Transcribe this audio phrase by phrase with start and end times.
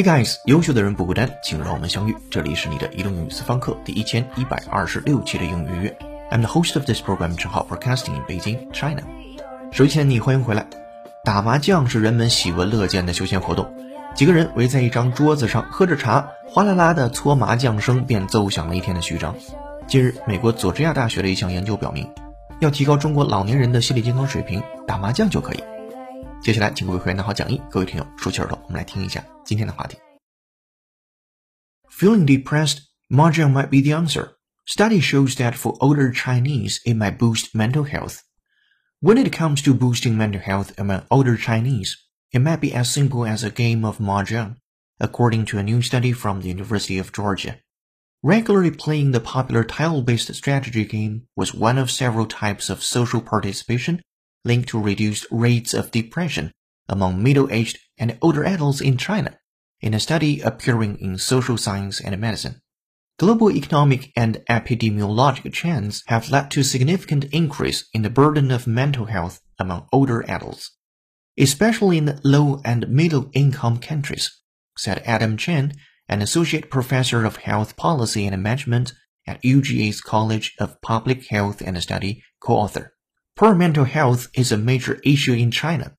[0.00, 2.16] Hey guys，优秀的人不孤单，请让我们相遇。
[2.30, 5.94] 这里是你的移动英语私房课第一千一百二十六期的英语月。
[6.30, 9.02] I'm the host of this program，正好 broadcasting in Beijing, China。
[9.72, 10.66] 首先，你欢迎回来。
[11.22, 13.70] 打麻将是人们喜闻乐见的休闲活动，
[14.14, 19.34] 几个人围在一张桌子上喝着茶，哗啦啦的搓麻将声便奏响了一天的序章。
[19.86, 22.10] 近日，美国佐治亚大学的一项研究表明，
[22.60, 25.62] 要提高中国老年人的心理健康水平，打麻将就可以。
[26.41, 29.97] 接下来，请各位会员拿好讲义，各位听友竖起耳朵，我们来听一下今天的话题。
[31.89, 34.35] Feeling depressed, mahjong might be the answer.
[34.67, 38.19] Study shows that for older Chinese, it might boost mental health.
[39.01, 41.95] When it comes to boosting mental health among older Chinese,
[42.31, 44.55] it might be as simple as a game of mahjong,
[44.99, 47.59] according to a new study from the University of Georgia.
[48.23, 54.01] Regularly playing the popular tile-based strategy game was one of several types of social participation
[54.44, 56.52] linked to reduced rates of depression
[56.88, 59.38] among middle-aged and older adults in China,
[59.80, 62.60] in a study appearing in Social Science and Medicine.
[63.18, 69.06] Global economic and epidemiologic trends have led to significant increase in the burden of mental
[69.06, 70.74] health among older adults,
[71.38, 74.40] especially in low and middle income countries,
[74.76, 75.74] said Adam Chen,
[76.08, 78.94] an associate professor of health policy and management
[79.26, 82.94] at UGA's College of Public Health and Study co-author.
[83.39, 85.93] Poor mental health is a major issue in China,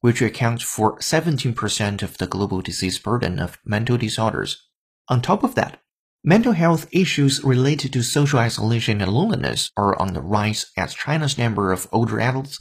[0.00, 4.68] which accounts for 17% of the global disease burden of mental disorders.
[5.08, 5.78] On top of that,
[6.24, 11.38] mental health issues related to social isolation and loneliness are on the rise as China's
[11.38, 12.58] number of older adults,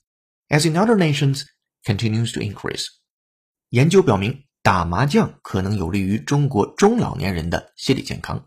[0.50, 1.46] as in other nations,
[1.86, 2.88] continues to increase.
[3.70, 8.46] 研究表明，打麻将可能有利于中国中老年人的心理健康。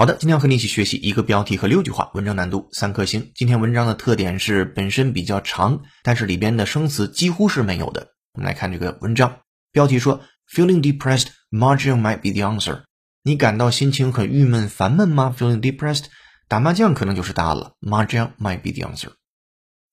[0.00, 3.32] 好的，今天要和你一起学习一个标题和六句话，文章难度三颗星。
[3.34, 8.08] 今天文章的特点是本身比较长，但是里边的生词几乎是没有的。
[8.32, 9.40] 我们来看这个文章
[9.72, 12.84] 标题说：“Feeling depressed, mahjong might be the answer。”
[13.24, 16.04] 你感到心情很郁闷、烦闷吗？Feeling depressed，
[16.48, 17.74] 打麻将可能就是答案了。
[17.82, 19.10] Mahjong might be the answer。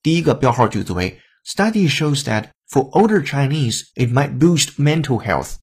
[0.02, 5.56] 第一个标号句子为：“Study shows that for older Chinese, it might boost mental health。”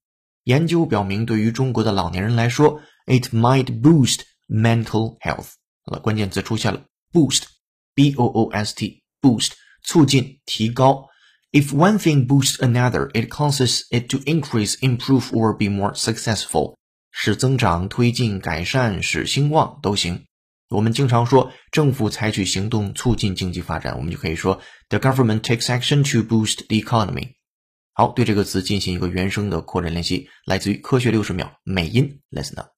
[0.44, 4.20] 研究表明，对于中国的老年人来说，it might boost
[4.54, 5.54] mental health。
[5.84, 11.08] 好了，关键词出现了，boost，b o o s t，boost，促进、提高。
[11.50, 16.76] If one thing boosts another, it causes it to increase, improve, or be more successful.
[17.10, 20.24] 使增长、推进、改善、使兴旺都行。
[20.70, 27.34] 我们经常说政府采取行动促进经济发展，我们就可以说 The government takes action to boost the economy。
[27.92, 32.73] 好，对这个词进行一个原声的扩展练习，来自于科学六十秒美音，Listen up。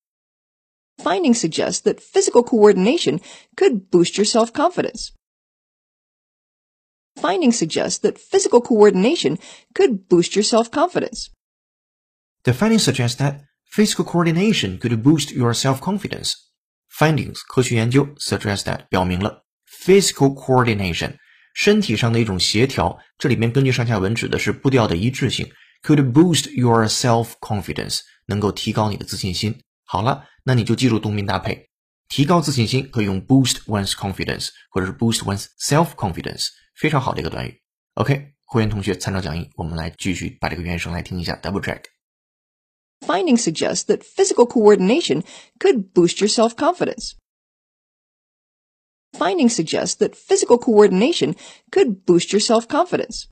[1.05, 3.19] Findings suggest that physical coordination
[3.55, 5.11] could boost your self-confidence.
[7.17, 9.37] Findings suggest that physical coordination
[9.73, 11.29] could boost your self-confidence.
[12.43, 16.33] The findings suggest that physical coordination could boost your self-confidence.
[16.89, 21.17] Findings 科学研究 suggest that 表明了 physical coordination
[21.53, 25.51] 身体上的一种协调，这里面根据上下文指的是步调的一致性，
[25.83, 29.61] could boost your self-confidence 能够提高你的自信心。
[29.85, 31.69] 好了，那你就记住动宾搭配，
[32.07, 37.61] 提高自信心可以用 boost one's confidence 或者是 boost one's self-confidence，非常好的一个短语。
[37.95, 45.23] OK，会员同学参照讲义，我们来继续把这个原声来听一下，double check。Findings suggest that physical coordination
[45.59, 47.13] could boost your self-confidence.
[49.13, 51.35] Findings suggest that physical coordination
[51.71, 53.25] could boost your self-confidence.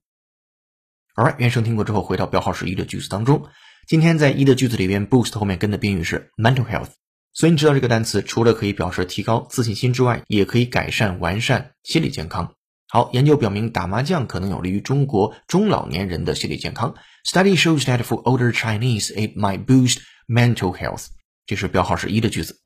[1.15, 3.47] Alright，原声听过之后，回到标号是一的句子当中。
[3.86, 6.88] 今天在一的句子里边，boost 后面跟的宾语是 mental health，
[7.34, 12.54] 所以你知道这个单词除了可以表示提高自信心之外，也可以改善完善心理健康。
[12.88, 16.94] 好，研究表明打麻将可能有利于中国中老年人的心理健康。
[17.30, 19.98] Study shows that for older Chinese, it might boost
[20.28, 21.08] mental health。
[21.44, 22.63] 这是标号是一的句子。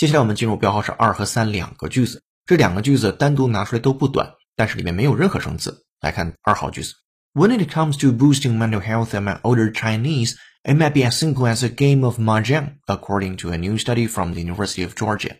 [0.00, 5.84] 接下来我们进入标号是二和三两个句子，这两个句子单独拿出来都不短，但是里面没有任何生词。
[6.00, 6.92] 来看二号句子：
[7.32, 11.64] When it comes to boosting mental health among older Chinese, it might be as simple as
[11.64, 15.36] a game of mahjong, according to a new study from the University of Georgia。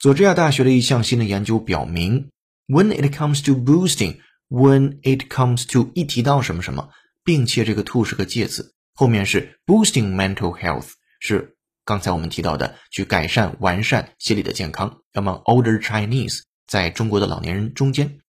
[0.00, 2.28] 佐治亚大学的一项新的研究表明，
[2.66, 4.18] When it comes to boosting,
[4.48, 6.88] when it comes to 一提到什么什么，
[7.22, 11.55] 并且这个 to 是个介词，后面是 boosting mental health 是。
[11.87, 14.99] 刚才我们提到的，去改善、完善心理的健康。
[15.13, 18.19] Among older Chinese，在中国的老年人中间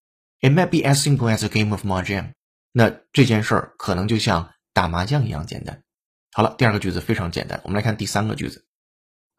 [0.40, 2.34] ，it might be as simple as a game of mahjong。
[2.70, 5.82] 那这件事儿可能就像打麻将一样简单。
[6.30, 8.64] 好了，第二个句子非常简单，我们来看第三个句子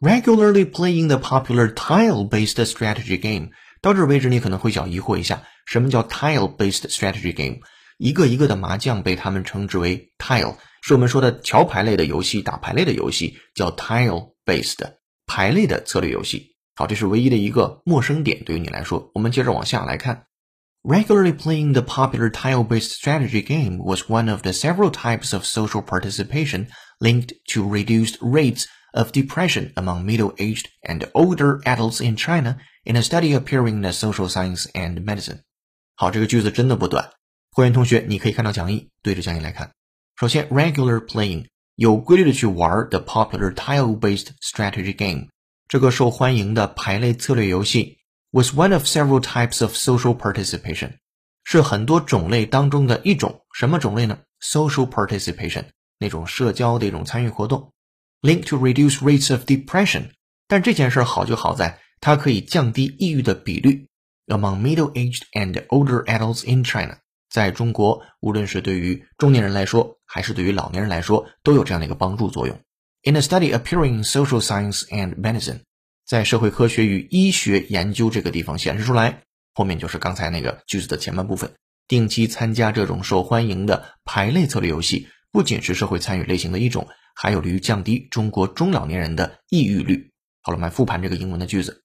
[0.02, 3.52] ：regularly playing the popular tile-based strategy game。
[3.82, 7.62] 到这为止，你可能会想疑惑一下，什么叫 tile-based strategy game？
[7.99, 14.95] 一个一个的麻将被他们称之为 tile，是我们说的桥牌类的游戏，打牌类的游戏叫 tile-based
[15.27, 16.57] 牌类的策略游戏。
[16.77, 19.11] 好，这是唯一的一个陌生点，对于你来说。
[19.15, 20.27] 我们接着往下来看。
[20.83, 26.67] Regularly playing the popular tile-based strategy game was one of the several types of social participation
[26.99, 33.03] linked to reduced rates of depression among middle-aged and older adults in China in a
[33.03, 35.41] study appearing in the Social Science and Medicine。
[35.95, 37.09] 好，这个句子真的不短。
[37.52, 39.72] 会员同学，你可以看到讲义，对着讲义来看。
[40.16, 45.28] 首先，regular playing 有规律的去玩 the popular tile-based strategy game，
[45.68, 47.98] 这个受欢迎的牌类策略游戏。
[48.32, 50.98] was one of several types of social participation，
[51.44, 53.42] 是很多种类当中的一种。
[53.54, 55.66] 什么种类呢？social participation，
[55.98, 57.74] 那种社交的一种参与活动。
[58.22, 60.12] Linked to reduce rates of depression，
[60.48, 63.88] 但这件事好就好在它可以降低抑郁的比率。
[64.28, 67.00] Among middle-aged and older adults in China，
[67.30, 72.60] 在中国，无论是对于中年人来说，还是对于老年人来说，都有这样的一个帮助作用。
[73.04, 75.62] In a study appearing Social Science and Medicine。
[76.06, 79.22] 在社会科学与医学研究这个地方显示出来，
[79.54, 81.52] 后面就是刚才那个句子的前半部分。
[81.88, 90.12] 定期参加这种受欢迎的排类策略游戏，不仅是社会参与类型的一种，还有利于降低中国中老年人的抑郁率。
[90.42, 91.84] 好了，我们复盘这个英文的句子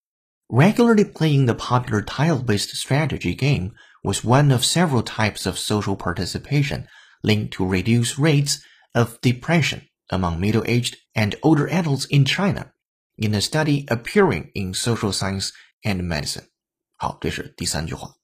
[0.48, 3.72] ：Regularly playing the popular tile-based strategy game
[4.03, 6.87] was one of several types of social participation
[7.23, 8.63] linked to reduced rates
[8.95, 12.71] of depression among middle-aged and older adults in China.
[13.19, 15.51] in a study appearing in Social Science
[15.83, 16.47] and Medicine。
[16.95, 18.15] 好，这是第三句话。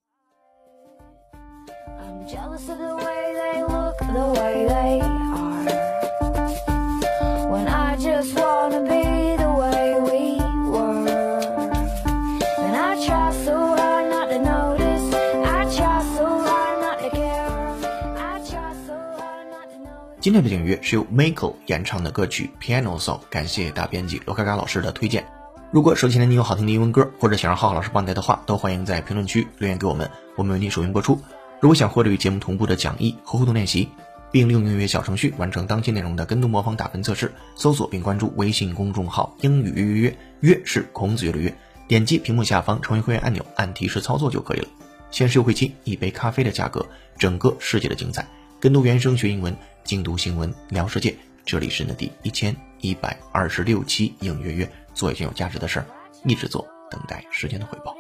[20.21, 25.25] 今天的音乐是由 Michael 演唱的歌曲 Piano Song，感谢大编辑罗嘎嘎老师的推荐。
[25.71, 31.19] 如果手机前你有好听的英文歌，或者想让浩浩老师帮你带的话，都欢迎在评论区留言给我们，我们为你首音播出。
[31.59, 33.89] 如果想获得与节目同步的讲义和互动练习，
[34.31, 41.57] 并利用音乐小程序完成当期内容的跟读模仿打分测试，搜索并关注微信公众号“英语约约约”，约是孔子约的约，
[41.89, 44.69] 点击屏幕下方成为会员按钮，按提示操作就可以了。
[45.11, 46.87] 限时优惠期，一杯咖啡的价格，
[47.19, 48.29] 整个世界的精彩。
[48.61, 51.17] 跟读原声学英文，精读新闻聊世界。
[51.45, 55.87] 这里是你的第一千一百二十六期影月月，做一件有价值的事儿，
[56.25, 57.97] 一直做，等待时间的回报。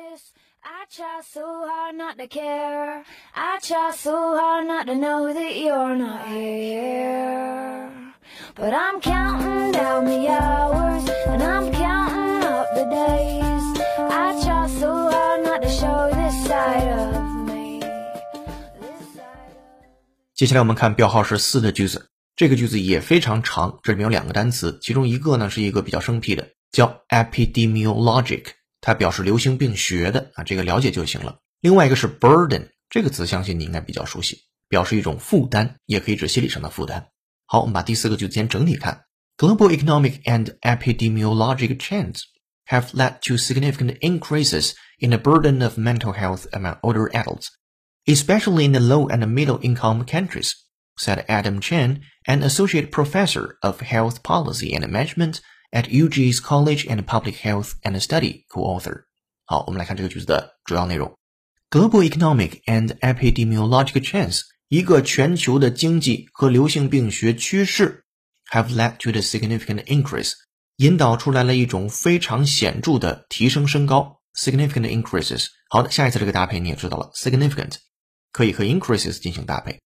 [20.41, 28.47] 接下来我们看标号是四的句子，这个句子也非常长，这里面有两个单词，其中一个呢是一个比较生僻的，叫 epidemiologic，
[28.81, 31.41] 它表示流行病学的啊，这个了解就行了。
[31.61, 37.09] 另外一个是 burden，这个词相信你应该比较熟悉，表示一种负担，也可以指心理上的负担。
[37.45, 39.05] 好，我们把第四个句子先整体看
[39.37, 42.23] ，global economic and epidemiologic trends
[42.67, 47.49] have led to significant increases in the burden of mental health among older adults.
[48.08, 50.54] especially in the low and middle income countries,
[50.98, 55.40] said Adam Chen, an associate professor of health policy and management
[55.72, 59.06] at UG's College and Public Health and Study co-author.
[59.46, 61.18] 好，我们来看这个句子的主要内容。
[61.70, 68.04] Global economic and epidemiological trends，一个全球的经济和流行病学趋势，
[68.52, 70.34] have led to the significant increase，
[70.78, 74.22] 引导出来了一种非常显着的提升升高。
[74.36, 75.48] significant increases。
[75.70, 77.76] 好的，下一次这个搭配你也知道了，significant
[78.33, 79.79] 可以和 increases 进行搭配。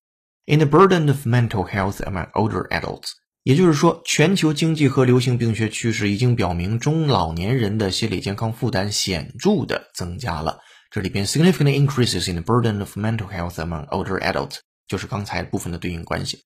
[0.47, 10.61] In the burden of mental health among older adults，也就是说，全球经济和流行病学趋势已经表明，中老年人的心理健康负担显著的增加了。
[10.91, 16.45] 这里边 significant increases in the burden of mental health among older adults 就是刚才部分的对应关系。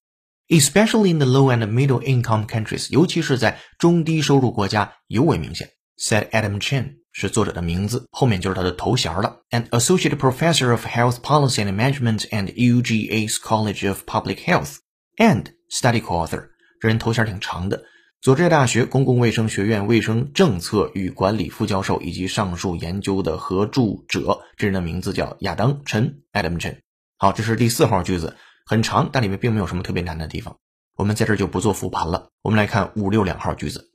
[0.48, 5.70] Especially in the low and middle income countries，尤其是在中低收入国家尤为明显。
[5.98, 6.98] Said Adam Chen。
[7.20, 9.40] 是作者的名字，后面就是他的头衔了。
[9.50, 14.76] An associate professor of health policy and management and UGA's College of Public Health
[15.16, 17.82] and study co-author，这人头衔挺长的。
[18.20, 26.78] 佐治亚大学公共卫生学院卫生政策与管理副教授以及上述研究的合著者，这人的名字叫亚当·陈 （Adam Chen）。
[27.16, 30.56] 好，这是第四号句子很长，但里面并没有什么特别难的地方。
[30.96, 32.28] 我们在这就不做复盘了。
[32.42, 33.90] 我们来看五六两号句子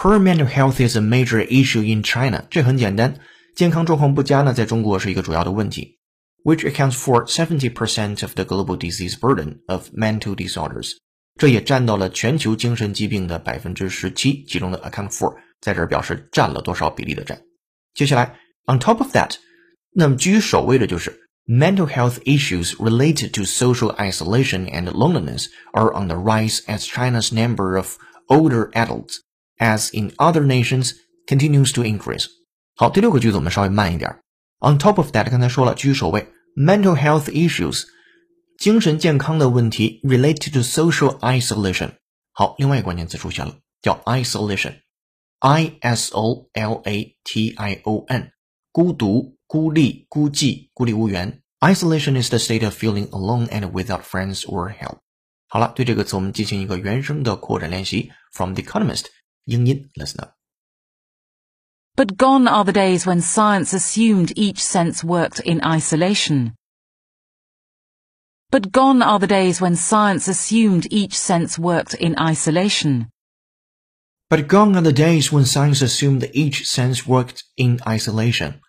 [0.00, 2.44] ：Poor mental health is a major issue in China。
[2.50, 3.18] 这很简单，
[3.54, 5.98] 健康状况不佳呢，在中国是一个主要的问题。
[6.44, 10.92] Which accounts for seventy percent of the global disease burden of mental disorders。
[11.38, 17.38] 这也占到了全球精神疾病的百分之十七，其中的 account for 在这儿表示占了多少比例的占。
[17.94, 19.34] 接下来，on top of that，
[19.92, 27.34] 那么居于首位的就是 mental health issues related to social isolation and loneliness are on the rise as China's
[27.34, 27.96] number of
[28.28, 29.18] older adults,
[29.60, 30.92] as in other nations,
[31.26, 32.26] continues to increase.
[32.74, 34.20] 好，第六个句子我们稍微慢一点。
[34.60, 37.84] On top of that，刚才说了居于首位，mental health issues，
[38.58, 41.92] 精神健康的问题 related to social isolation。
[42.32, 48.32] 好，另外一个关键词出现了，叫 isolation，i s o l a t i o n，
[48.72, 49.36] 孤独。
[49.48, 51.40] 孤立、孤寂、孤立无援。
[51.60, 54.98] Isolation is the state of feeling alone and without friends or help。
[55.46, 58.10] 好了，对这个词我们进行一个原声的扩展练习。
[58.32, 59.04] From The Economist，
[59.44, 66.52] 英音，listen up。But gone are the days when science assumed each sense worked in isolation.
[68.50, 73.06] But gone are the days when science assumed each sense worked in isolation.
[74.28, 78.60] But gone are the days when science assumed each sense worked in isolation.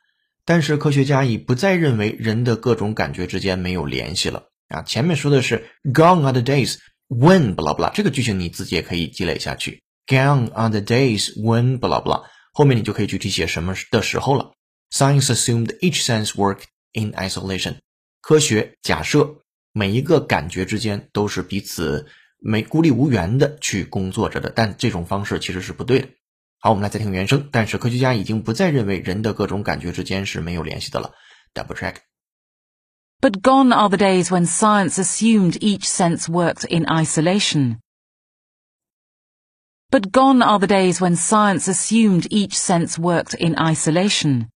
[0.45, 4.81] 但是科学家已不再认为人的各种感觉之间没有联系了啊！
[4.83, 6.77] 前面说的是 Gone are the days
[7.09, 9.83] when blah blah，这个句型你自己也可以积累下去。
[10.11, 14.53] Gone are the days when blah blah，后面你就可以具体写什么的时候了。
[14.89, 16.63] Science assumed each sense worked
[16.93, 17.79] in isolation。
[18.21, 19.41] 科学假设
[19.73, 22.07] 每一个感觉之间都是彼此
[22.39, 26.09] 没孤立无援的去工作着的，但这种方式其实是不对的。
[26.59, 27.49] 好，我们来再听原声。
[27.51, 31.11] 但是科学家已经不再认为人的各种感觉之间是没有联系的了。
[31.53, 31.95] Double check.
[33.19, 37.77] But gone are the days when science assumed each sense worked in isolation.
[39.91, 44.47] But gone are the days when science assumed each sense worked in isolation.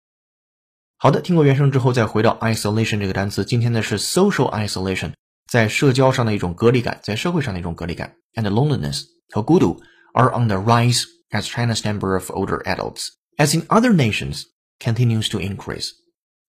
[0.97, 3.45] 好的，听过原声之后，再回到 isolation 这个单词。
[3.45, 5.13] 今天的是 social isolation，
[5.49, 9.81] 在社交上的一种隔离感，在社会上的一种隔离感，and loneliness 和孤独
[10.13, 13.07] are on the rise as China's number of older adults,
[13.37, 14.43] as in other nations,
[14.79, 15.91] continues to increase.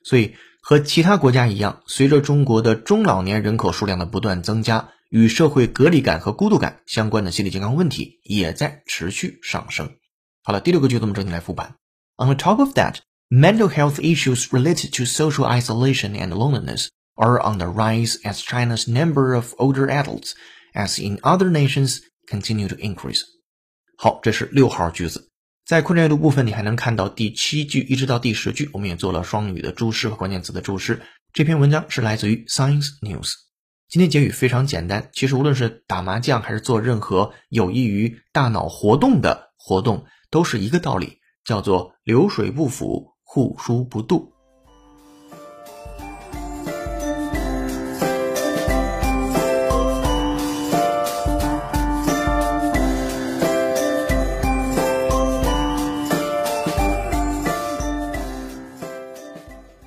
[0.05, 9.90] 所以和其他国家一样，随着中国的中老年人口数量的不断增加， 与社会隔离感和孤独感相关的心理健康问题也在持续上升。
[10.44, 11.76] 好了，第六个句子我们整体来复盘。
[12.18, 12.98] On the top of that,
[13.30, 18.90] mental health issues related to social isolation and loneliness are on the rise as China's
[18.90, 20.32] number of older adults,
[20.74, 23.22] as in other nations, continue to increase.
[23.98, 25.30] 好，这是六号句子。
[25.66, 31.02] 在扩展阅读部分，你还能看到第七句一直到第十句，我们也做了双语的注释和关键词的注释。
[31.34, 33.47] 这篇文章是来自于 Science News。
[33.90, 44.28] 今天结语非常简单，其实无论是打麻将还是做任何有益于大脑活动的活动，都是一个道理，叫做流水不腐，户枢不蠹。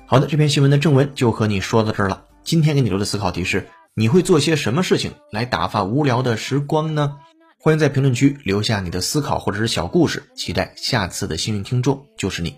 [0.07, 2.25] 好的，这篇新闻的正文就和你说到这儿了。
[2.43, 7.17] 今天给你留的思考题是：你会做些什么事情来打发无聊的时光呢？
[7.59, 12.55] 欢迎在评论区留下你的思考或者是小故事，期待下次的幸运听众就是你。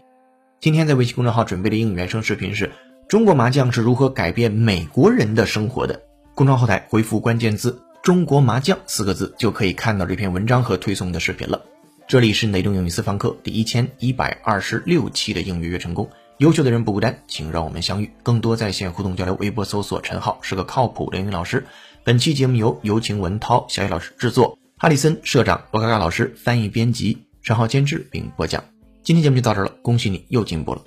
[0.59, 2.71] 今天在微信公众号准备的英语原声视频是
[3.09, 5.99] 中国麻将是如何改变美国人的生活的。
[6.35, 11.59] 公众号后台回复关键字“中国麻将”四个字，就可以看到这篇文章和推送的视频了。
[12.07, 16.07] 这里是雷东英语私房课第一千一百二十六期的英语约成功。
[16.43, 18.11] 优秀的人不孤单，请让我们相遇。
[18.21, 21.65] 更多在线互动交流，微博搜索“陈浩”是个靠谱的英语老师。
[22.03, 28.61] 本期节目由有请文涛、小雨老师制作，哈里森社长、罗嘎嘎老师翻译编辑，陈浩监制并播讲。
[29.03, 30.81] 今天节目就到这了，恭喜你又进步了。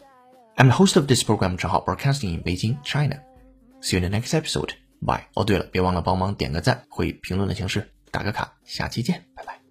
[0.56, 3.16] I'm the host of this program，陈浩，broadcasting in Beijing, China.
[3.80, 4.72] See you in the next episode.
[5.00, 5.22] Bye.
[5.32, 8.52] 哦，对了，别忘了帮忙点个赞，以评论的形式打个卡。
[8.66, 9.65] 下期见，拜拜。